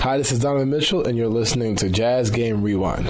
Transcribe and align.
Hi, 0.00 0.16
this 0.16 0.32
is 0.32 0.38
Donovan 0.38 0.70
Mitchell, 0.70 1.06
and 1.06 1.18
you're 1.18 1.28
listening 1.28 1.76
to 1.76 1.90
Jazz 1.90 2.30
Game 2.30 2.62
Rewind. 2.62 3.08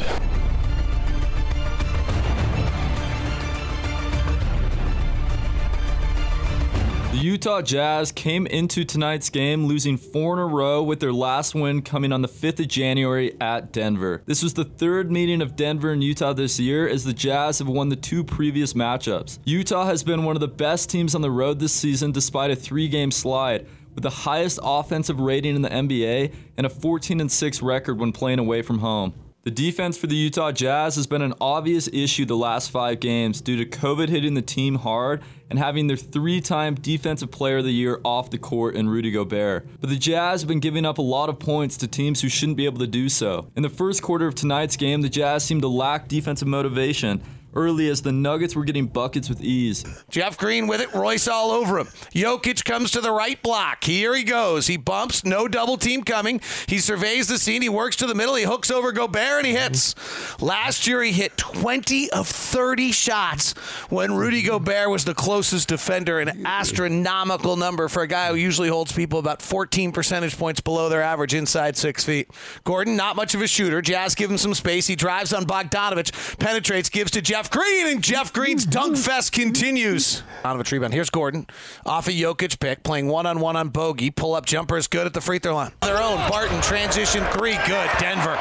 The 7.13 7.17
Utah 7.17 7.63
Jazz 7.63 8.11
came 8.11 8.45
into 8.49 8.85
tonight's 8.85 9.31
game 9.31 9.67
losing 9.67 9.97
four 9.97 10.33
in 10.33 10.41
a 10.41 10.47
row 10.47 10.83
with 10.83 10.99
their 10.99 11.13
last 11.13 11.55
win 11.55 11.83
coming 11.83 12.11
on 12.13 12.23
the 12.23 12.29
5th 12.29 12.59
of 12.59 12.67
January 12.67 13.37
at 13.41 13.71
Denver. 13.71 14.25
This 14.27 14.43
was 14.43 14.55
the 14.55 14.65
third 14.65 15.13
meeting 15.13 15.41
of 15.43 15.55
Denver 15.55 15.93
and 15.93 16.03
Utah 16.03 16.33
this 16.33 16.59
year 16.59 16.89
as 16.89 17.05
the 17.05 17.13
Jazz 17.13 17.61
have 17.61 17.69
won 17.69 17.91
the 17.91 17.95
two 17.95 18.25
previous 18.25 18.73
matchups. 18.73 19.39
Utah 19.45 19.85
has 19.85 20.03
been 20.03 20.25
one 20.25 20.35
of 20.35 20.41
the 20.41 20.49
best 20.49 20.91
teams 20.91 21.15
on 21.15 21.21
the 21.21 21.31
road 21.31 21.61
this 21.61 21.73
season 21.73 22.11
despite 22.11 22.51
a 22.51 22.57
three 22.57 22.89
game 22.89 23.13
slide 23.13 23.69
with 23.95 24.03
the 24.03 24.11
highest 24.11 24.59
offensive 24.63 25.21
rating 25.21 25.57
in 25.57 25.63
the 25.63 25.69
NBA 25.69 26.35
and 26.57 26.67
a 26.67 26.71
14 26.71 27.29
6 27.29 27.63
record 27.63 27.99
when 27.99 28.13
playing 28.13 28.39
away 28.39 28.63
from 28.63 28.79
home. 28.79 29.15
The 29.43 29.51
defense 29.51 29.97
for 29.97 30.07
the 30.07 30.17
Utah 30.17 30.53
Jazz 30.53 30.97
has 30.97 31.07
been 31.07 31.23
an 31.23 31.33
obvious 31.41 31.89
issue 31.95 32.27
the 32.27 32.37
last 32.37 32.71
five 32.71 33.01
games 33.01 33.41
due 33.41 33.57
to 33.57 33.65
COVID 33.65 34.11
hitting 34.11 34.35
the 34.35 34.43
team 34.43 34.75
hard 34.75 35.23
and 35.49 35.59
having 35.59 35.87
their 35.87 35.97
three 35.97 36.43
time 36.43 36.75
Defensive 36.75 37.31
Player 37.31 37.57
of 37.57 37.65
the 37.65 37.73
Year 37.73 38.03
off 38.05 38.29
the 38.29 38.37
court 38.37 38.75
in 38.75 38.91
Rudy 38.91 39.11
Gobert. 39.11 39.67
But 39.81 39.89
the 39.89 39.97
Jazz 39.97 40.43
have 40.43 40.49
been 40.49 40.61
giving 40.61 40.85
up 40.85 40.99
a 40.99 41.03
lot 41.03 41.31
of 41.31 41.39
points 41.39 41.79
to 41.79 41.89
teams 41.89 42.21
who 42.21 42.29
shouldn't 42.29 42.59
be 42.59 42.67
able 42.67 42.81
to 42.81 42.87
do 42.87 43.09
so. 43.09 43.51
In 43.57 43.63
the 43.63 43.71
first 43.71 44.03
quarter 44.03 44.27
of 44.27 44.35
tonight's 44.35 44.77
game, 44.77 45.01
the 45.01 45.09
Jazz 45.09 45.43
seemed 45.43 45.63
to 45.63 45.69
lack 45.69 46.07
defensive 46.07 46.47
motivation 46.47 47.23
early 47.55 47.89
as 47.89 48.03
the 48.03 48.13
Nuggets 48.13 48.55
were 48.55 48.65
getting 48.65 48.87
buckets 48.87 49.29
with 49.29 49.41
ease. 49.41 49.85
Jeff 50.09 50.39
Green 50.39 50.67
with 50.67 50.81
it, 50.81 50.93
Royce 50.95 51.29
all 51.29 51.51
over 51.51 51.79
him. 51.79 51.87
Jokic 52.15 52.65
comes 52.65 52.91
to 52.93 53.01
the 53.01 53.13
right 53.13 53.41
block. 53.43 53.85
Here 53.85 54.15
he 54.15 54.23
goes. 54.23 54.67
He 54.67 54.77
bumps, 54.77 55.25
no 55.25 55.49
double 55.49 55.77
team 55.77 56.03
coming. 56.03 56.41
He 56.67 56.79
surveys 56.79 57.29
the 57.29 57.39
scene. 57.39 57.63
He 57.63 57.69
works 57.69 57.97
to 57.97 58.07
the 58.07 58.15
middle. 58.15 58.35
He 58.35 58.45
hooks 58.45 58.71
over 58.71 58.93
Gobert 58.93 59.45
and 59.45 59.47
he 59.47 59.55
mhm. 59.55 59.63
hits. 59.63 60.41
Last 60.43 60.87
year 60.87 61.03
he 61.03 61.13
hit 61.13 61.37
20 61.37 62.11
of 62.11 62.27
30 62.27 62.93
shots 62.93 63.53
when 63.89 64.15
Rudy 64.15 64.43
Gobert 64.43 64.91
was 64.91 65.05
the 65.05 65.15
closest 65.15 65.69
defender, 65.69 66.21
an 66.21 66.47
astronomical 66.47 67.57
number 67.57 67.89
for 67.89 68.03
a 68.03 68.07
guy 68.07 68.29
who 68.29 68.35
usually 68.35 68.69
holds 68.69 68.93
people 68.93 69.19
about 69.19 69.43
14 69.43 69.93
percentage 69.93 70.37
points 70.37 70.61
below 70.61 70.89
their 70.89 71.03
average 71.03 71.35
inside 71.35 71.77
six 71.77 72.05
feet. 72.05 72.31
Gordon, 72.65 72.97
not 72.97 73.17
much 73.17 73.35
of 73.35 73.43
a 73.43 73.47
shooter. 73.47 73.83
Jazz 73.83 74.15
give 74.15 74.31
him 74.31 74.39
some 74.39 74.55
space. 74.55 74.87
He 74.87 74.97
drives 74.97 75.33
on 75.33 75.45
Bogdanovich, 75.45 76.39
penetrates, 76.39 76.89
gives 76.89 77.11
to 77.13 77.23
Jeff 77.23 77.40
Green, 77.49 77.87
and 77.87 78.03
Jeff 78.03 78.33
Green's 78.33 78.67
dunk 78.67 78.97
fest 78.97 79.31
continues. 79.33 80.25
Out 80.45 80.59
of 80.59 80.67
a 80.67 80.75
rebound. 80.75 80.93
Here's 80.93 81.11
Gordon 81.11 81.47
off 81.87 82.09
a 82.09 82.11
Jokic 82.11 82.59
pick, 82.59 82.83
playing 82.83 83.07
one 83.07 83.25
on 83.25 83.39
one 83.39 83.55
on 83.55 83.69
Bogey. 83.69 84.11
Pull 84.11 84.35
up 84.35 84.47
jumper 84.47 84.77
is 84.77 84.89
good 84.89 85.07
at 85.07 85.15
the 85.15 85.21
free 85.21 85.39
throw 85.39 85.55
line. 85.55 85.73
Their 85.83 86.03
own 86.03 86.17
Barton 86.29 86.61
transition 86.61 87.25
three, 87.27 87.57
good. 87.67 87.89
Denver. 88.01 88.37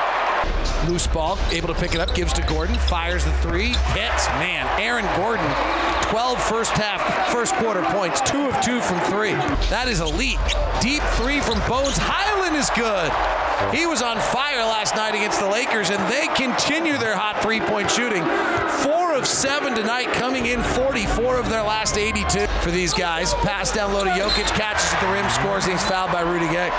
Loose 0.87 1.07
ball, 1.07 1.37
able 1.51 1.67
to 1.67 1.75
pick 1.75 1.93
it 1.93 2.01
up, 2.01 2.15
gives 2.15 2.33
to 2.33 2.41
Gordon, 2.43 2.75
fires 2.75 3.25
the 3.25 3.33
three, 3.33 3.67
hits. 3.67 4.27
Man, 4.39 4.65
Aaron 4.81 5.05
Gordon, 5.17 5.45
12 6.09 6.41
first 6.41 6.71
half, 6.71 7.31
first 7.31 7.53
quarter 7.55 7.83
points, 7.83 8.19
two 8.21 8.49
of 8.49 8.59
two 8.61 8.81
from 8.81 8.99
three. 9.11 9.33
That 9.69 9.87
is 9.87 9.99
elite. 9.99 10.39
Deep 10.81 11.03
three 11.21 11.39
from 11.39 11.59
Bones. 11.69 11.97
Hyland 12.01 12.55
is 12.55 12.69
good. 12.73 13.13
He 13.75 13.85
was 13.85 14.01
on 14.01 14.17
fire 14.17 14.65
last 14.65 14.95
night 14.95 15.13
against 15.13 15.39
the 15.39 15.47
Lakers, 15.47 15.91
and 15.91 16.01
they 16.11 16.25
continue 16.33 16.97
their 16.97 17.15
hot 17.15 17.43
three 17.43 17.59
point 17.59 17.91
shooting. 17.91 18.23
Four 18.81 19.13
of 19.13 19.27
seven 19.27 19.75
tonight, 19.75 20.07
coming 20.13 20.47
in 20.47 20.63
44 20.63 21.37
of 21.37 21.49
their 21.49 21.61
last 21.61 21.95
82 21.95 22.47
for 22.63 22.71
these 22.71 22.93
guys. 22.93 23.35
Pass 23.45 23.71
down 23.71 23.93
low 23.93 24.03
to 24.03 24.09
Jokic, 24.09 24.47
catches 24.57 24.91
at 24.91 25.01
the 25.01 25.13
rim, 25.13 25.29
scores, 25.29 25.65
and 25.65 25.73
he's 25.73 25.87
fouled 25.87 26.11
by 26.11 26.21
Rudy 26.21 26.47
Gay. 26.47 26.71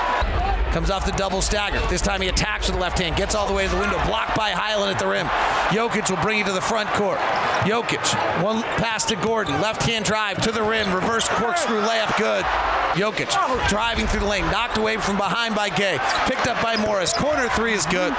Comes 0.73 0.91
off 0.91 1.05
the 1.05 1.13
double 1.13 1.43
stagger. 1.43 1.81
This 1.89 2.01
time 2.01 2.21
he 2.21 2.29
attacks 2.29 2.67
with 2.67 2.77
the 2.77 2.81
left 2.81 2.99
hand, 2.99 3.17
gets 3.17 3.35
all 3.35 3.47
the 3.47 3.53
way 3.53 3.65
to 3.65 3.75
the 3.75 3.81
window, 3.81 4.03
blocked 4.07 4.37
by 4.37 4.51
Hyland 4.51 4.93
at 4.93 5.01
the 5.01 5.07
rim. 5.07 5.27
Jokic 5.71 6.09
will 6.09 6.23
bring 6.23 6.39
you 6.39 6.45
to 6.45 6.53
the 6.53 6.61
front 6.61 6.89
court. 6.91 7.19
Jokic, 7.67 8.43
one 8.43 8.63
pass 8.63 9.05
to 9.07 9.17
Gordon, 9.17 9.61
left 9.61 9.83
hand 9.83 10.05
drive 10.05 10.41
to 10.43 10.53
the 10.53 10.63
rim, 10.63 10.93
reverse 10.95 11.29
corkscrew 11.29 11.81
layup, 11.81 12.17
good. 12.17 12.45
Jokic 12.95 13.31
driving 13.69 14.07
through 14.07 14.21
the 14.21 14.27
lane, 14.27 14.45
knocked 14.51 14.79
away 14.79 14.97
from 14.97 15.17
behind 15.17 15.55
by 15.55 15.69
Gay, 15.69 15.99
picked 16.27 16.47
up 16.47 16.63
by 16.63 16.77
Morris. 16.77 17.13
Corner 17.13 17.49
three 17.51 17.75
is 17.75 17.87
good. 17.87 18.15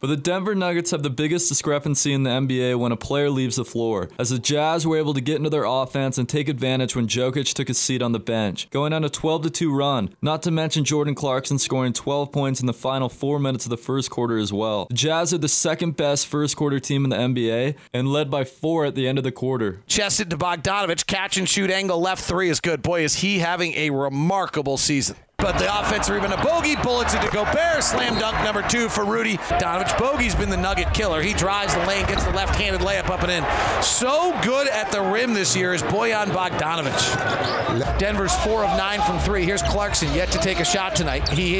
But 0.00 0.06
the 0.06 0.16
Denver 0.16 0.54
Nuggets 0.54 0.92
have 0.92 1.02
the 1.02 1.10
biggest 1.10 1.48
discrepancy 1.48 2.12
in 2.12 2.22
the 2.22 2.30
NBA 2.30 2.78
when 2.78 2.92
a 2.92 2.96
player 2.96 3.30
leaves 3.30 3.56
the 3.56 3.64
floor, 3.64 4.08
as 4.16 4.30
the 4.30 4.38
Jazz 4.38 4.86
were 4.86 4.96
able 4.96 5.12
to 5.12 5.20
get 5.20 5.36
into 5.36 5.50
their 5.50 5.64
offense 5.64 6.18
and 6.18 6.28
take 6.28 6.48
advantage 6.48 6.94
when 6.94 7.08
Jokic 7.08 7.52
took 7.52 7.68
a 7.68 7.74
seat 7.74 8.00
on 8.00 8.12
the 8.12 8.20
bench, 8.20 8.70
going 8.70 8.92
on 8.92 9.02
a 9.02 9.08
12 9.08 9.50
2 9.52 9.74
run, 9.74 10.10
not 10.22 10.42
to 10.44 10.52
mention 10.52 10.84
Jordan 10.84 11.16
Clarkson 11.16 11.58
scoring 11.58 11.92
12 11.92 12.30
points 12.30 12.60
in 12.60 12.66
the 12.66 12.72
final 12.72 13.08
four 13.08 13.40
minutes 13.40 13.66
of 13.66 13.70
the 13.70 13.76
first 13.76 14.08
quarter 14.08 14.38
as 14.38 14.52
well. 14.52 14.86
The 14.86 14.94
Jazz 14.94 15.34
are 15.34 15.38
the 15.38 15.48
second 15.48 15.96
best 15.96 16.28
first 16.28 16.56
quarter 16.56 16.78
team 16.78 17.02
in 17.02 17.10
the 17.10 17.16
NBA 17.16 17.74
and 17.92 18.12
led 18.12 18.30
by 18.30 18.44
four 18.44 18.84
at 18.84 18.94
the 18.94 19.08
end 19.08 19.18
of 19.18 19.24
the 19.24 19.32
quarter. 19.32 19.80
Chested 19.88 20.30
to 20.30 20.38
Bogdanovich, 20.38 21.06
catch 21.06 21.36
and 21.36 21.48
shoot 21.48 21.70
angle 21.70 22.00
left 22.00 22.22
three 22.22 22.50
is 22.50 22.60
good. 22.60 22.82
Boy, 22.82 23.02
is 23.02 23.16
he 23.16 23.40
having 23.40 23.74
a 23.74 23.90
remarkable 23.90 24.76
season. 24.76 25.16
But 25.40 25.56
the 25.56 25.72
offensive 25.80 26.16
rebound 26.16 26.32
to 26.32 26.42
Bogey, 26.42 26.74
bullets 26.74 27.14
into 27.14 27.28
Gobert, 27.28 27.84
slam 27.84 28.18
dunk 28.18 28.42
number 28.42 28.60
two 28.60 28.88
for 28.88 29.04
Rudy. 29.04 29.36
Donovich 29.36 29.96
Bogey's 29.96 30.34
been 30.34 30.50
the 30.50 30.56
nugget 30.56 30.92
killer. 30.92 31.22
He 31.22 31.32
drives 31.32 31.72
the 31.76 31.86
lane, 31.86 32.04
gets 32.06 32.24
the 32.24 32.32
left-handed 32.32 32.80
layup 32.80 33.08
up 33.08 33.22
and 33.22 33.30
in. 33.30 33.44
So 33.80 34.36
good 34.42 34.66
at 34.66 34.90
the 34.90 35.00
rim 35.00 35.34
this 35.34 35.54
year 35.54 35.74
is 35.74 35.82
Bojan 35.84 36.32
Bogdanovich. 36.32 37.98
Denver's 38.00 38.34
four 38.38 38.64
of 38.64 38.76
nine 38.76 39.00
from 39.02 39.20
three. 39.20 39.44
Here's 39.44 39.62
Clarkson, 39.62 40.12
yet 40.12 40.32
to 40.32 40.38
take 40.38 40.58
a 40.58 40.64
shot 40.64 40.96
tonight. 40.96 41.28
He 41.28 41.52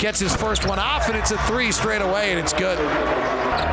gets 0.00 0.20
his 0.20 0.36
first 0.36 0.66
one 0.66 0.78
off, 0.78 1.08
and 1.08 1.16
it's 1.16 1.30
a 1.30 1.38
three 1.46 1.72
straight 1.72 2.02
away, 2.02 2.32
and 2.32 2.38
it's 2.38 2.52
good. 2.52 2.76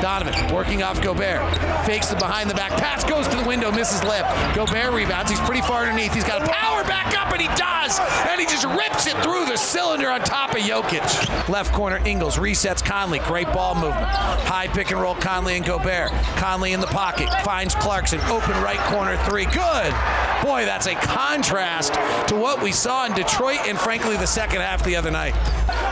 Donovan 0.02 0.54
working 0.54 0.82
off 0.82 1.02
Gobert. 1.02 1.42
Fakes 1.86 2.08
the 2.08 2.16
behind 2.16 2.50
the 2.50 2.56
back 2.56 2.72
pass, 2.72 3.04
goes 3.04 3.28
to 3.28 3.36
the 3.36 3.44
window, 3.44 3.70
misses 3.70 4.02
lip. 4.06 4.26
Gobert 4.56 4.94
rebounds. 4.94 5.30
He's 5.30 5.42
pretty 5.42 5.62
far 5.62 5.84
underneath. 5.84 6.14
He's 6.14 6.24
got 6.24 6.42
a 6.42 6.50
power 6.50 6.84
back 6.86 7.18
up, 7.20 7.34
and 7.34 7.42
he 7.42 7.48
does. 7.56 8.00
And 8.30 8.40
he 8.40 8.48
just 8.48 8.66
rips 8.66 9.08
it 9.08 9.16
through 9.26 9.46
the 9.48 9.58
cylinder 9.58 10.12
on 10.12 10.20
top 10.22 10.52
of 10.52 10.58
Jokic. 10.58 11.50
Left 11.50 11.74
corner, 11.74 11.98
Ingles 12.06 12.38
resets 12.38 12.86
Conley. 12.86 13.18
Great 13.18 13.52
ball 13.52 13.74
movement. 13.74 14.06
High 14.06 14.68
pick 14.68 14.92
and 14.92 15.02
roll, 15.02 15.16
Conley 15.16 15.56
and 15.56 15.66
Gobert. 15.66 16.12
Conley 16.38 16.74
in 16.74 16.80
the 16.80 16.86
pocket. 16.86 17.28
Finds 17.44 17.74
Clarkson. 17.74 18.20
Open 18.22 18.52
right 18.62 18.78
corner 18.82 19.18
three. 19.26 19.46
Good. 19.46 20.35
Boy, 20.46 20.64
that's 20.64 20.86
a 20.86 20.94
contrast 20.94 21.96
to 22.28 22.36
what 22.36 22.62
we 22.62 22.72
saw 22.72 23.08
in 23.08 23.14
Detroit 23.14 23.62
and 23.66 23.80
frankly 23.80 24.16
the 24.16 24.28
second 24.28 24.62
half 24.62 24.84
the 24.86 24.96
other 24.96 25.10
night. 25.10 25.34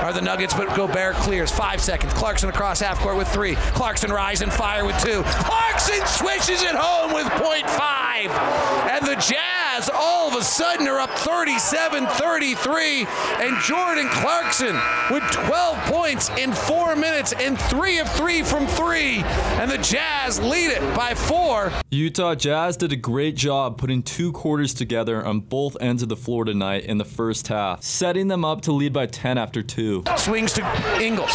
Are 0.03 0.13
the 0.13 0.21
Nuggets, 0.21 0.53
but 0.53 0.75
Gobert 0.75 1.15
clears. 1.15 1.49
Five 1.49 1.81
seconds. 1.81 2.13
Clarkson 2.13 2.49
across 2.49 2.79
half 2.79 2.99
court 2.99 3.17
with 3.17 3.27
three. 3.29 3.55
Clarkson 3.73 4.11
rise 4.11 4.41
and 4.41 4.53
fire 4.53 4.85
with 4.85 5.01
two. 5.01 5.23
Clarkson 5.23 6.05
swishes 6.05 6.61
it 6.61 6.75
home 6.75 7.13
with 7.13 7.27
point 7.31 7.67
five. 7.67 8.29
And 8.91 9.03
the 9.07 9.15
Jazz 9.15 9.89
all 9.91 10.27
of 10.27 10.35
a 10.35 10.43
sudden 10.43 10.87
are 10.87 10.99
up 10.99 11.09
37 11.11 12.05
33. 12.05 13.07
And 13.39 13.59
Jordan 13.63 14.07
Clarkson 14.09 14.79
with 15.09 15.23
12 15.31 15.77
points 15.85 16.29
in 16.37 16.53
four 16.53 16.95
minutes 16.95 17.33
and 17.33 17.59
three 17.59 17.99
of 17.99 18.11
three 18.11 18.43
from 18.43 18.67
three. 18.67 19.23
And 19.57 19.71
the 19.71 19.79
Jazz 19.79 20.39
lead 20.39 20.69
it 20.69 20.95
by 20.95 21.15
four. 21.15 21.71
Utah 21.89 22.35
Jazz 22.35 22.77
did 22.77 22.91
a 22.91 22.97
great 22.97 23.35
job 23.35 23.77
putting 23.77 24.03
two 24.03 24.31
quarters 24.43 24.73
together 24.73 25.25
on 25.25 25.39
both 25.39 25.77
ends 25.79 26.03
of 26.03 26.09
the 26.09 26.17
floor 26.17 26.43
tonight 26.43 26.83
in 26.83 26.97
the 26.97 27.05
first 27.05 27.47
half, 27.47 27.81
setting 27.81 28.27
them 28.27 28.43
up 28.43 28.59
to 28.59 28.73
lead 28.73 28.91
by 28.91 29.05
10 29.05 29.37
after 29.37 29.63
two. 29.63 30.03
Swings 30.17 30.51
to 30.51 30.61
Ingles. 31.01 31.31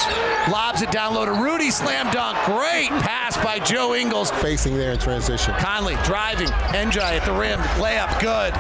Lobs 0.51 0.83
it 0.83 0.91
down 0.91 1.15
low 1.15 1.25
to 1.25 1.33
Rudy. 1.33 1.71
Slam 1.71 2.13
dunk. 2.13 2.37
Great 2.45 2.91
pass 3.01 3.35
by 3.39 3.61
Joe 3.61 3.95
Ingles. 3.95 4.31
Facing 4.31 4.77
there 4.77 4.93
in 4.93 4.99
transition. 4.99 5.55
Conley 5.55 5.97
driving. 6.05 6.49
Enjoy 6.79 7.01
at 7.01 7.25
the 7.25 7.33
rim. 7.33 7.59
Layup 7.81 8.21
good. 8.21 8.53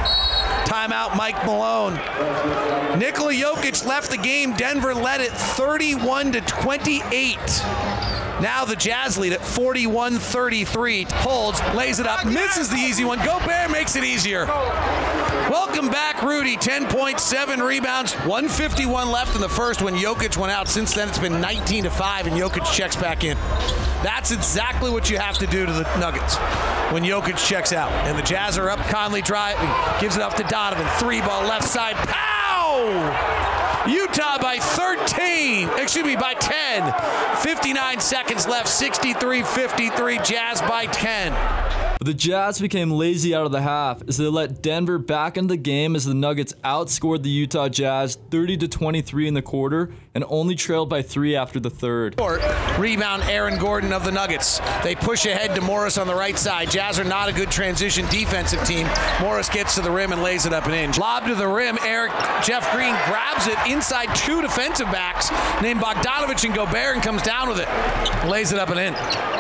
Timeout, 0.65 1.15
Mike 1.15 1.44
Malone. 1.44 1.97
Nikola 2.99 3.35
Jokic 3.35 3.85
left 3.85 4.11
the 4.11 4.17
game. 4.17 4.55
Denver 4.55 4.94
led 4.94 5.21
it 5.21 5.31
31 5.31 6.33
to 6.33 6.41
28. 6.41 7.37
Now 8.40 8.64
the 8.64 8.76
Jazz 8.76 9.19
lead 9.19 9.32
at 9.32 9.44
41 9.44 10.19
33. 10.19 11.06
Holds, 11.11 11.61
lays 11.75 11.99
it 11.99 12.06
up, 12.06 12.25
misses 12.25 12.69
the 12.69 12.76
easy 12.76 13.05
one. 13.05 13.19
Gobert 13.19 13.70
makes 13.70 13.96
it 13.96 14.05
easier. 14.05 14.46
Welcome 14.46 15.88
back, 15.88 16.23
Rudy. 16.23 16.56
10.7 16.56 17.67
rebounds, 17.67 18.12
151 18.14 19.11
left 19.11 19.35
in 19.35 19.40
the 19.40 19.49
first 19.49 19.82
when 19.82 19.94
Jokic 19.94 20.37
went 20.37 20.52
out. 20.52 20.69
Since 20.69 20.94
then, 20.94 21.08
it's 21.08 21.19
been 21.19 21.40
19 21.40 21.85
to 21.85 21.90
5, 21.90 22.26
and 22.26 22.37
Jokic 22.37 22.64
checks 22.73 22.94
back 22.96 23.25
in. 23.25 23.37
That's 24.02 24.31
exactly 24.31 24.91
what 24.91 25.11
you 25.11 25.19
have 25.19 25.38
to 25.38 25.46
do 25.46 25.67
to 25.67 25.73
the 25.73 25.82
Nuggets 25.99 26.37
when 26.93 27.02
Jokic 27.02 27.37
checks 27.37 27.73
out. 27.73 27.91
And 28.06 28.17
the 28.17 28.23
Jazz 28.23 28.56
are 28.56 28.70
up. 28.70 28.79
Conley 28.88 29.23
driving, 29.23 29.69
gives 30.00 30.17
it 30.17 30.23
up 30.23 30.34
to 30.37 30.44
Donovan. 30.44 30.87
Three 30.99 31.20
ball 31.20 31.43
left 31.43 31.67
side. 31.67 31.96
Pow! 31.96 33.28
Utah 33.88 34.37
by 34.38 34.58
13. 34.58 35.70
Excuse 35.79 36.05
me, 36.05 36.14
by 36.14 36.35
10. 36.35 36.93
59 37.38 38.00
seconds 38.00 38.46
left. 38.46 38.69
63 38.69 39.43
53. 39.43 40.19
Jazz 40.19 40.61
by 40.62 40.85
10. 40.87 41.32
But 41.99 42.06
the 42.06 42.15
Jazz 42.15 42.61
became 42.61 42.93
lazy 42.93 43.35
out 43.35 43.45
of 43.45 43.50
the 43.50 43.61
half 43.61 44.03
as 44.06 44.17
they 44.19 44.27
let 44.27 44.62
Denver 44.62 44.99
back 44.99 45.37
into 45.37 45.49
the 45.49 45.56
game 45.56 45.97
as 45.97 46.05
the 46.05 46.15
Nuggets 46.15 46.53
outscored 46.65 47.25
the 47.25 47.31
Utah 47.31 47.69
Jazz 47.69 48.17
30 48.31 48.56
to 48.59 48.69
23 48.69 49.27
in 49.27 49.35
the 49.35 49.43
quarter 49.43 49.91
and 50.15 50.25
only 50.29 50.55
trailed 50.55 50.89
by 50.89 51.03
3 51.03 51.35
after 51.35 51.59
the 51.59 51.71
third. 51.71 52.15
Rebound 52.79 53.25
Aaron 53.25 53.59
Gordon 53.59 53.93
of 53.93 54.05
the 54.05 54.12
Nuggets. 54.12 54.61
They 54.85 54.95
push 54.95 55.27
ahead 55.27 55.56
to 55.56 55.61
Morris 55.61 55.99
on 55.99 56.06
the 56.06 56.15
right 56.15 56.39
side. 56.39 56.71
Jazz 56.71 57.00
are 57.00 57.05
not 57.05 57.29
a 57.29 57.33
good 57.33 57.50
transition 57.50 58.06
defensive 58.06 58.62
team. 58.65 58.87
Morris 59.21 59.49
gets 59.49 59.75
to 59.75 59.81
the 59.81 59.91
rim 59.91 60.12
and 60.12 60.23
lays 60.23 60.47
it 60.47 60.53
up 60.53 60.67
and 60.67 60.75
in. 60.75 60.93
Lob 60.93 61.27
to 61.27 61.35
the 61.35 61.49
rim. 61.49 61.79
Eric 61.83 62.12
Jeff 62.44 62.71
Green 62.73 62.94
grabs 63.06 63.49
it 63.49 63.59
inside 63.67 64.15
two 64.15 64.41
defensive 64.41 64.87
backs 64.87 65.31
named 65.61 65.81
Bogdanovich 65.81 66.44
and 66.44 66.55
Gobert 66.55 66.94
and 66.94 67.03
comes 67.03 67.23
down 67.23 67.49
with 67.49 67.59
it. 67.59 68.29
Lays 68.29 68.53
it 68.53 68.59
up 68.59 68.71
and 68.71 68.79
in. 68.79 69.38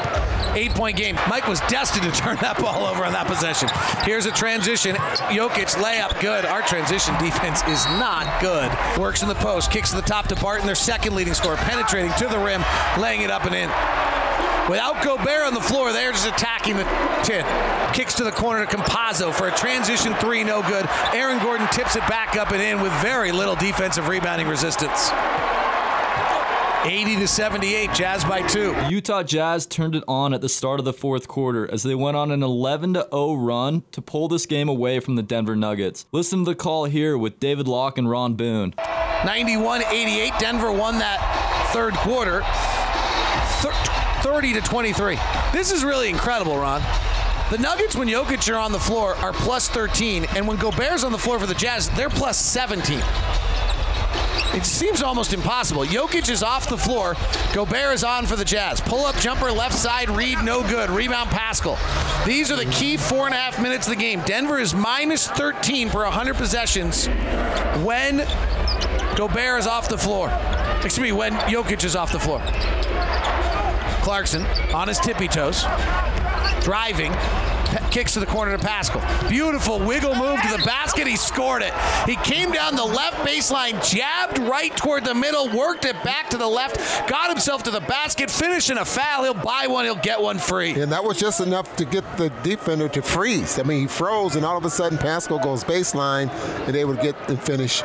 Eight 0.54 0.72
point 0.72 0.96
game. 0.96 1.16
Mike 1.28 1.46
was 1.46 1.60
destined 1.62 2.12
to 2.12 2.20
turn 2.20 2.36
that 2.40 2.58
ball 2.58 2.86
over 2.86 3.04
on 3.04 3.12
that 3.12 3.26
possession. 3.26 3.68
Here's 4.04 4.26
a 4.26 4.32
transition. 4.32 4.96
Jokic 4.96 5.74
layup. 5.76 6.20
Good. 6.20 6.44
Our 6.44 6.62
transition 6.62 7.14
defense 7.18 7.62
is 7.64 7.84
not 7.98 8.40
good. 8.40 8.70
Works 9.00 9.22
in 9.22 9.28
the 9.28 9.34
post. 9.36 9.70
Kicks 9.70 9.90
to 9.90 9.96
the 9.96 10.02
top 10.02 10.28
to 10.28 10.36
Barton, 10.36 10.66
their 10.66 10.74
second 10.74 11.14
leading 11.14 11.34
scorer. 11.34 11.56
Penetrating 11.56 12.12
to 12.18 12.28
the 12.28 12.38
rim. 12.38 12.64
Laying 12.98 13.22
it 13.22 13.30
up 13.30 13.44
and 13.44 13.54
in. 13.54 13.70
Without 14.68 15.02
Gobert 15.02 15.46
on 15.46 15.54
the 15.54 15.62
floor, 15.62 15.92
they're 15.92 16.12
just 16.12 16.28
attacking 16.28 16.76
the 16.76 16.84
10. 17.24 17.94
Kicks 17.94 18.12
to 18.14 18.24
the 18.24 18.30
corner 18.30 18.66
to 18.66 18.76
Campazzo 18.76 19.32
for 19.32 19.48
a 19.48 19.52
transition 19.56 20.12
three, 20.16 20.44
no 20.44 20.60
good. 20.60 20.86
Aaron 21.14 21.38
Gordon 21.42 21.66
tips 21.68 21.96
it 21.96 22.06
back 22.06 22.36
up 22.36 22.50
and 22.50 22.60
in 22.60 22.82
with 22.82 22.92
very 23.00 23.32
little 23.32 23.54
defensive 23.54 24.08
rebounding 24.08 24.46
resistance. 24.46 25.10
80 26.88 27.16
to 27.16 27.28
78, 27.28 27.92
Jazz 27.92 28.24
by 28.24 28.40
two. 28.40 28.74
Utah 28.88 29.22
Jazz 29.22 29.66
turned 29.66 29.94
it 29.94 30.02
on 30.08 30.32
at 30.32 30.40
the 30.40 30.48
start 30.48 30.78
of 30.78 30.86
the 30.86 30.94
fourth 30.94 31.28
quarter 31.28 31.70
as 31.70 31.82
they 31.82 31.94
went 31.94 32.16
on 32.16 32.30
an 32.30 32.42
11 32.42 32.94
0 32.94 33.34
run 33.34 33.82
to 33.92 34.00
pull 34.00 34.26
this 34.26 34.46
game 34.46 34.70
away 34.70 34.98
from 34.98 35.14
the 35.14 35.22
Denver 35.22 35.54
Nuggets. 35.54 36.06
Listen 36.12 36.38
to 36.38 36.44
the 36.46 36.54
call 36.54 36.86
here 36.86 37.18
with 37.18 37.38
David 37.40 37.68
Locke 37.68 37.98
and 37.98 38.08
Ron 38.08 38.36
Boone. 38.36 38.72
91 39.26 39.82
88, 39.82 40.32
Denver 40.38 40.72
won 40.72 40.98
that 40.98 41.20
third 41.74 41.92
quarter. 41.92 42.42
30 44.22 44.54
to 44.54 44.60
23. 44.62 45.18
This 45.52 45.70
is 45.70 45.84
really 45.84 46.08
incredible, 46.08 46.56
Ron. 46.56 46.80
The 47.50 47.58
Nuggets, 47.58 47.96
when 47.96 48.08
Jokic 48.08 48.50
are 48.50 48.56
on 48.56 48.72
the 48.72 48.78
floor, 48.78 49.14
are 49.16 49.34
plus 49.34 49.68
13, 49.68 50.24
and 50.36 50.48
when 50.48 50.56
Gobert's 50.56 51.04
on 51.04 51.12
the 51.12 51.18
floor 51.18 51.38
for 51.38 51.46
the 51.46 51.54
Jazz, 51.54 51.90
they're 51.90 52.08
plus 52.08 52.38
17. 52.38 53.02
It 54.58 54.66
seems 54.66 55.04
almost 55.04 55.32
impossible. 55.32 55.84
Jokic 55.84 56.28
is 56.28 56.42
off 56.42 56.68
the 56.68 56.76
floor. 56.76 57.14
Gobert 57.52 57.94
is 57.94 58.02
on 58.02 58.26
for 58.26 58.34
the 58.34 58.44
Jazz. 58.44 58.80
Pull 58.80 59.06
up 59.06 59.14
jumper 59.18 59.52
left 59.52 59.72
side, 59.72 60.10
Reed, 60.10 60.38
no 60.42 60.68
good. 60.68 60.90
Rebound 60.90 61.30
Paschall. 61.30 61.78
These 62.26 62.50
are 62.50 62.56
the 62.56 62.64
key 62.64 62.96
four 62.96 63.26
and 63.26 63.34
a 63.36 63.38
half 63.38 63.62
minutes 63.62 63.86
of 63.86 63.92
the 63.92 64.00
game. 64.00 64.20
Denver 64.22 64.58
is 64.58 64.74
minus 64.74 65.28
13 65.28 65.90
per 65.90 66.02
100 66.02 66.34
possessions 66.34 67.06
when 67.84 68.26
Gobert 69.14 69.60
is 69.60 69.68
off 69.68 69.88
the 69.88 69.96
floor. 69.96 70.28
Excuse 70.82 70.98
me, 70.98 71.12
when 71.12 71.34
Jokic 71.34 71.84
is 71.84 71.94
off 71.94 72.10
the 72.10 72.18
floor. 72.18 72.40
Clarkson 74.02 74.44
on 74.74 74.88
his 74.88 74.98
tippy 74.98 75.28
toes, 75.28 75.62
driving, 76.62 77.12
kicks 77.90 78.14
to 78.14 78.20
the 78.20 78.26
corner 78.26 78.56
to 78.56 78.64
Paschall. 78.64 79.28
Beautiful 79.28 79.78
wiggle 79.78 80.14
move 80.14 80.40
to 80.42 80.56
the 80.56 80.62
basket. 80.64 81.06
He 81.06 81.16
scored 81.16 81.62
it. 81.62 81.72
He 82.06 82.16
came 82.16 82.52
down 82.52 82.76
the 82.76 82.84
left 82.84 83.16
baseline, 83.26 83.84
jabbed 83.88 84.38
right 84.38 84.74
toward 84.76 85.04
the 85.04 85.14
middle, 85.14 85.48
worked 85.56 85.84
it 85.84 85.94
back 86.04 86.30
to 86.30 86.36
the 86.36 86.46
left, 86.46 87.08
got 87.08 87.30
himself 87.30 87.62
to 87.64 87.70
the 87.70 87.80
basket, 87.80 88.30
finishing 88.30 88.78
a 88.78 88.84
foul. 88.84 89.24
He'll 89.24 89.34
buy 89.34 89.66
one, 89.68 89.84
he'll 89.84 89.96
get 89.96 90.20
one 90.20 90.38
free. 90.38 90.80
And 90.80 90.92
that 90.92 91.04
was 91.04 91.18
just 91.18 91.40
enough 91.40 91.76
to 91.76 91.84
get 91.84 92.04
the 92.16 92.30
defender 92.42 92.88
to 92.88 93.02
freeze. 93.02 93.58
I 93.58 93.62
mean, 93.62 93.80
he 93.82 93.86
froze, 93.86 94.36
and 94.36 94.44
all 94.44 94.56
of 94.56 94.64
a 94.64 94.70
sudden, 94.70 94.98
Paschall 94.98 95.42
goes 95.42 95.64
baseline 95.64 96.30
and 96.66 96.76
able 96.76 96.96
to 96.96 97.02
get 97.02 97.16
and 97.28 97.40
finish 97.40 97.82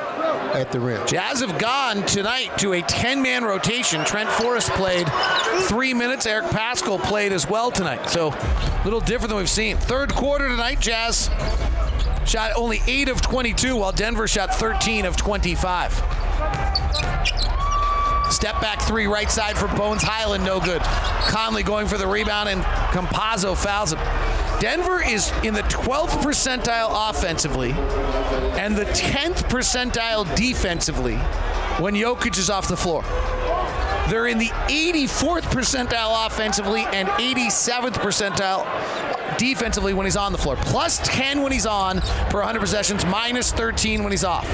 at 0.53 0.71
the 0.71 0.79
rim. 0.79 1.05
Jazz 1.07 1.41
have 1.41 1.57
gone 1.59 2.05
tonight 2.05 2.57
to 2.59 2.73
a 2.73 2.81
10 2.81 3.21
man 3.21 3.43
rotation. 3.43 4.03
Trent 4.05 4.29
Forrest 4.29 4.69
played 4.71 5.07
three 5.63 5.93
minutes. 5.93 6.25
Eric 6.25 6.45
Paschall 6.45 7.01
played 7.01 7.31
as 7.31 7.47
well 7.49 7.71
tonight. 7.71 8.09
So 8.09 8.29
a 8.29 8.81
little 8.83 8.99
different 8.99 9.29
than 9.29 9.37
we've 9.37 9.49
seen. 9.49 9.77
Third 9.77 10.13
quarter 10.13 10.47
tonight, 10.47 10.79
Jazz 10.79 11.29
shot 12.25 12.51
only 12.55 12.81
8 12.87 13.09
of 13.09 13.21
22, 13.21 13.75
while 13.75 13.91
Denver 13.91 14.27
shot 14.27 14.53
13 14.55 15.05
of 15.05 15.15
25. 15.15 15.93
Step 18.31 18.59
back 18.61 18.81
three, 18.81 19.05
right 19.05 19.29
side 19.29 19.57
for 19.57 19.67
Bones 19.75 20.01
Hyland, 20.01 20.43
no 20.43 20.59
good. 20.59 20.81
Conley 20.81 21.63
going 21.63 21.87
for 21.87 21.97
the 21.97 22.07
rebound, 22.07 22.49
and 22.49 22.61
Campazzo 22.63 23.55
fouls 23.55 23.93
him. 23.93 23.99
Denver 24.63 25.03
is 25.03 25.29
in 25.43 25.53
the 25.53 25.63
12th 25.63 26.23
percentile 26.23 27.09
offensively 27.09 27.71
and 28.57 28.77
the 28.77 28.85
10th 28.85 29.49
percentile 29.49 30.23
defensively 30.37 31.17
when 31.83 31.93
Jokic 31.95 32.37
is 32.37 32.49
off 32.49 32.69
the 32.69 32.77
floor. 32.77 33.03
They're 34.07 34.27
in 34.27 34.37
the 34.37 34.47
84th 34.69 35.41
percentile 35.51 36.25
offensively 36.25 36.83
and 36.93 37.09
87th 37.09 37.95
percentile 37.95 38.63
defensively 39.43 39.93
when 39.93 40.05
he's 40.05 40.15
on 40.15 40.31
the 40.31 40.37
floor. 40.37 40.55
Plus 40.55 40.99
10 40.99 41.41
when 41.41 41.51
he's 41.51 41.65
on 41.65 41.99
per 42.29 42.39
100 42.39 42.59
possessions, 42.59 43.05
minus 43.05 43.51
13 43.51 44.01
when 44.03 44.11
he's 44.11 44.23
off. 44.23 44.47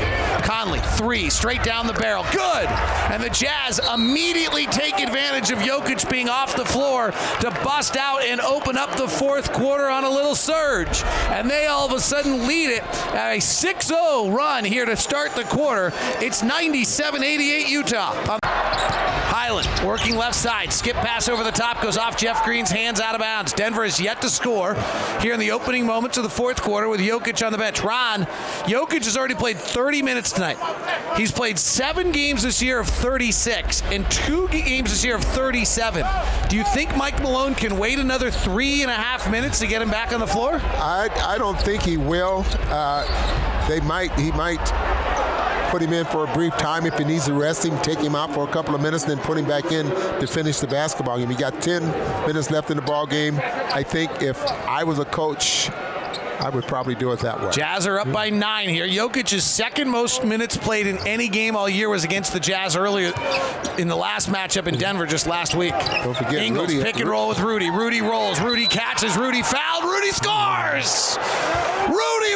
Conley, 0.44 0.80
three, 0.98 1.30
straight 1.30 1.64
down 1.64 1.86
the 1.86 1.94
barrel. 1.94 2.26
Good. 2.32 2.68
And 3.12 3.22
the 3.22 3.30
Jazz 3.30 3.80
immediately 3.94 4.66
take 4.68 5.00
advantage 5.00 5.52
of 5.52 5.60
Jokic 5.60 6.10
being 6.10 6.28
off 6.28 6.56
the 6.56 6.66
floor 6.66 7.12
to 7.42 7.52
bust 7.64 7.96
out 7.96 8.24
and 8.24 8.42
open 8.42 8.78
up 8.78 8.96
the 8.98 9.08
fourth 9.08 9.54
quarter 9.54 9.88
on 9.90 10.04
a 10.06 10.10
little 10.10 10.36
surge. 10.36 11.04
And 11.30 11.50
they 11.50 11.68
all 11.68 11.86
of 11.86 11.92
a 11.92 12.02
sudden 12.02 12.48
lead 12.48 12.72
it 12.72 12.84
at 13.14 13.38
a 13.38 13.40
6 13.40 13.86
0 13.86 14.30
run 14.32 14.66
here 14.66 14.86
to 14.86 14.96
start 14.96 15.36
the 15.36 15.44
quarter. 15.44 15.94
It's 16.20 16.42
97 16.42 17.24
88 17.24 17.70
Utah. 17.70 18.34
Um, 18.34 18.40
Hyland 18.44 19.88
working 19.88 20.16
left 20.16 20.36
side. 20.36 20.74
Skip 20.74 20.96
pass 20.96 21.30
over 21.30 21.44
the 21.44 21.52
top 21.52 21.82
goes 21.82 21.98
off 21.98 22.18
Jeff 22.18 22.44
Green's 22.44 22.72
hands 22.72 23.00
out 23.00 23.16
of 23.16 23.22
bounds. 23.22 23.54
Denver 23.54 23.86
is 23.86 24.00
yet 24.00 24.22
to 24.22 24.30
score 24.30 24.76
here 25.22 25.34
in 25.34 25.40
the 25.40 25.52
opening 25.52 25.86
moments 25.86 26.18
of 26.18 26.24
the 26.24 26.30
fourth 26.30 26.62
quarter 26.62 26.88
with 26.88 27.00
Jokic 27.00 27.46
on 27.46 27.52
the 27.52 27.58
bench. 27.58 27.82
Ron, 27.82 28.24
Jokic 28.66 29.06
has 29.06 29.18
already 29.18 29.36
played 29.36 29.58
30 29.58 30.02
minutes 30.02 30.32
tonight. 30.32 30.58
He's 31.18 31.32
played 31.32 31.60
seven 31.60 32.12
games 32.12 32.44
this 32.44 32.62
year 32.62 32.80
of 32.80 32.88
36 32.88 33.82
and 33.84 34.10
two 34.12 34.48
games 34.50 34.90
this 34.92 35.04
year 35.04 35.16
of 35.16 35.24
37. 35.24 36.06
Do 36.50 36.56
you 36.56 36.64
think 36.64 36.96
Mike 36.96 37.22
Malone 37.22 37.56
can 37.56 37.78
wait 37.78 38.00
another 38.00 38.32
three 38.32 38.82
and 38.82 38.92
a 38.92 38.96
half 38.96 39.30
minutes 39.30 39.60
to 39.60 39.68
get 39.68 39.82
him 39.82 39.90
back 39.90 40.14
on 40.14 40.20
the 40.20 40.28
floor? 40.28 40.60
I, 40.64 41.10
I 41.22 41.38
don't 41.38 41.60
think 41.60 41.84
he 41.84 41.98
will. 41.98 42.46
Uh, 42.70 43.68
they 43.68 43.80
might. 43.82 44.12
He 44.14 44.32
might 44.32 44.60
put 45.70 45.82
him 45.82 45.94
in 45.94 46.06
for 46.06 46.26
a 46.26 46.34
brief 46.34 46.54
time 46.58 46.86
if 46.86 46.98
he 46.98 47.04
needs 47.04 47.26
to 47.26 47.34
rest 47.34 47.66
him, 47.66 47.78
take 47.82 48.00
him 48.00 48.16
out 48.16 48.34
for 48.34 48.48
a 48.48 48.52
couple 48.52 48.76
of 48.76 48.82
minutes, 48.82 49.04
then 49.04 49.18
put 49.20 49.38
him 49.38 49.46
back 49.46 49.72
in 49.72 49.86
to 50.20 50.28
finish 50.28 50.60
the 50.60 50.68
basketball 50.68 51.18
game. 51.18 51.30
He 51.30 51.36
got 51.36 51.62
10 51.62 51.86
minutes 52.28 52.52
left 52.52 52.70
in 52.70 52.78
the 52.78 52.84
ball 52.84 53.06
game. 53.06 53.40
I 53.42 53.84
think 53.84 54.22
if 54.22 54.44
I 54.46 54.84
was 54.84 55.00
a 55.00 55.06
coach, 55.06 55.70
I 56.40 56.50
would 56.50 56.66
probably 56.66 56.96
do 56.96 57.12
it 57.12 57.20
that 57.20 57.42
way. 57.42 57.52
Jazz 57.52 57.86
are 57.86 58.00
up 58.00 58.12
by 58.12 58.30
nine 58.30 58.70
here. 58.70 58.88
Jokic's 58.88 59.44
second 59.44 59.90
most 59.90 60.24
minutes 60.24 60.56
played 60.56 60.88
in 60.88 60.98
any 61.06 61.28
game 61.28 61.56
all 61.56 61.68
year 61.68 61.90
was 61.90 62.06
against 62.06 62.32
the 62.32 62.40
Jazz 62.40 62.78
earlier 62.78 63.12
in 63.78 63.90
the 63.90 63.96
last 63.96 64.30
matchup 64.30 64.68
in 64.68 64.78
Denver 64.78 65.06
just 65.06 65.28
last 65.28 65.54
week. 65.54 65.74
Don't 66.04 66.16
forget 66.16 66.36
Ingles 66.36 66.70
Rudy. 66.70 66.82
Uh, 66.82 66.86
pick 66.86 67.00
and 67.00 67.10
roll 67.10 67.28
with 67.28 67.40
Rudy. 67.40 67.70
Rudy 67.70 68.02
rolls. 68.02 68.40
Rudy 68.40 68.68
catches. 68.68 69.18
Rudy 69.18 69.42
fouled. 69.44 69.84
Rudy 69.84 70.12
scores. 70.12 71.18
Rudy. 71.90 72.29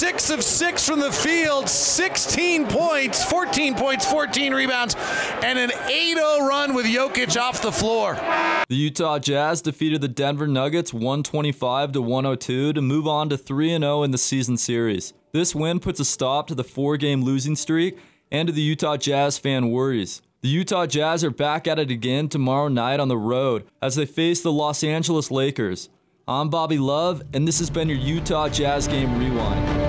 Six 0.00 0.30
of 0.30 0.42
six 0.42 0.88
from 0.88 0.98
the 0.98 1.12
field. 1.12 1.68
16 1.68 2.68
points, 2.68 3.22
14 3.22 3.74
points, 3.74 4.10
14 4.10 4.54
rebounds, 4.54 4.96
and 5.44 5.58
an 5.58 5.68
8-0 5.68 6.48
run 6.48 6.72
with 6.72 6.86
Jokic 6.86 7.38
off 7.38 7.60
the 7.60 7.70
floor. 7.70 8.14
The 8.70 8.76
Utah 8.76 9.18
Jazz 9.18 9.60
defeated 9.60 10.00
the 10.00 10.08
Denver 10.08 10.46
Nuggets 10.46 10.94
125 10.94 11.92
to 11.92 12.00
102 12.00 12.72
to 12.72 12.80
move 12.80 13.06
on 13.06 13.28
to 13.28 13.36
3 13.36 13.76
0 13.78 14.02
in 14.02 14.10
the 14.10 14.16
season 14.16 14.56
series. 14.56 15.12
This 15.32 15.54
win 15.54 15.80
puts 15.80 16.00
a 16.00 16.06
stop 16.06 16.46
to 16.46 16.54
the 16.54 16.64
four 16.64 16.96
game 16.96 17.22
losing 17.22 17.54
streak 17.54 17.98
and 18.32 18.46
to 18.46 18.54
the 18.54 18.62
Utah 18.62 18.96
Jazz 18.96 19.36
fan 19.36 19.70
worries. 19.70 20.22
The 20.40 20.48
Utah 20.48 20.86
Jazz 20.86 21.22
are 21.24 21.30
back 21.30 21.66
at 21.66 21.78
it 21.78 21.90
again 21.90 22.30
tomorrow 22.30 22.68
night 22.68 23.00
on 23.00 23.08
the 23.08 23.18
road 23.18 23.66
as 23.82 23.96
they 23.96 24.06
face 24.06 24.40
the 24.40 24.50
Los 24.50 24.82
Angeles 24.82 25.30
Lakers. 25.30 25.90
I'm 26.26 26.48
Bobby 26.48 26.78
Love, 26.78 27.22
and 27.34 27.46
this 27.46 27.58
has 27.58 27.68
been 27.68 27.90
your 27.90 27.98
Utah 27.98 28.48
Jazz 28.48 28.88
Game 28.88 29.18
Rewind. 29.18 29.79